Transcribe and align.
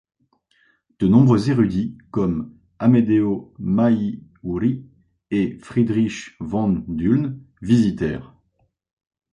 De 0.97 1.07
nombreux 1.07 1.51
érudits 1.51 1.95
comme 2.09 2.57
Amedeo 2.79 3.53
Maiuri 3.59 4.83
et 5.29 5.59
Friedrich 5.61 6.35
von 6.39 6.83
Duhnle 6.87 7.37
visitèrent. 7.61 8.33